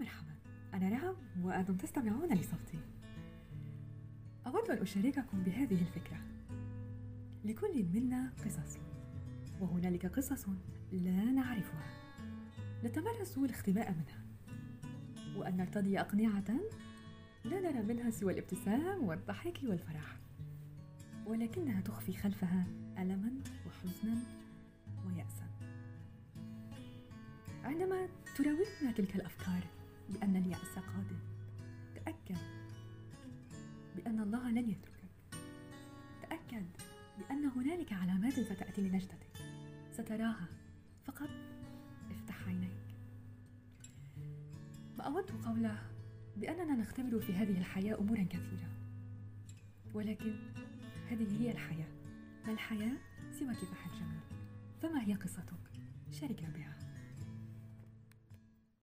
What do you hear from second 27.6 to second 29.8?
عندما تراودنا تلك الأفكار